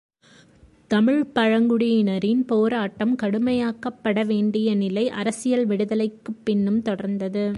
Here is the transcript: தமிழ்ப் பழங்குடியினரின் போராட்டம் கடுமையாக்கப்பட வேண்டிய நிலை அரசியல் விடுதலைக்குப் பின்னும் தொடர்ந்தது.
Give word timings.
தமிழ்ப் 0.87 1.31
பழங்குடியினரின் 1.35 2.41
போராட்டம் 2.47 3.15
கடுமையாக்கப்பட 3.21 4.25
வேண்டிய 4.25 4.75
நிலை 4.75 5.09
அரசியல் 5.09 5.65
விடுதலைக்குப் 5.65 6.41
பின்னும் 6.43 6.81
தொடர்ந்தது. 6.81 7.45